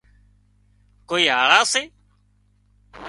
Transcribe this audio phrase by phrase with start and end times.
[1.09, 1.81] ڪوئي هاۯا سي